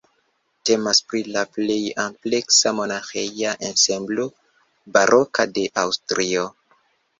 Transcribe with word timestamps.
Temas 0.69 1.01
pri 1.11 1.19
la 1.35 1.43
plej 1.57 1.75
ampleksa 2.05 2.73
monaĥeja 2.79 3.53
ensemblo 3.69 4.27
baroka 4.99 5.49
de 5.61 5.69
Aŭstrio. 5.85 6.51